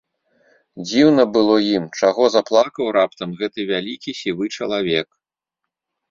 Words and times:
Дзіўна 0.87 1.23
было 1.33 1.55
ім, 1.77 1.83
чаго 1.99 2.23
заплакаў 2.35 2.85
раптам 2.97 3.29
гэты 3.41 3.65
вялікі 3.73 4.15
сівы 4.21 4.45
чалавек. 4.57 5.07